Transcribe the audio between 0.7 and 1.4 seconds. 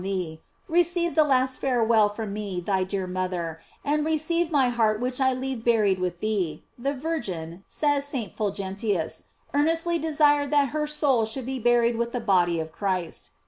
MARY thee, receive the